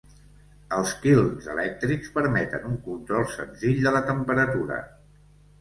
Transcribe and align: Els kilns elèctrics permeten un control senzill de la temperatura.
Els 0.77 0.93
kilns 1.03 1.49
elèctrics 1.55 2.09
permeten 2.17 2.67
un 2.71 2.79
control 2.89 3.29
senzill 3.37 3.79
de 3.89 3.95
la 3.99 4.05
temperatura. 4.11 4.83